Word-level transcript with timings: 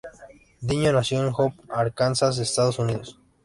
Dillon 0.61 0.95
nació 0.95 1.19
en 1.21 1.31
Hope, 1.37 1.61
Arkansas, 1.69 2.39
Estados 2.39 2.79
Unidos. 2.79 3.19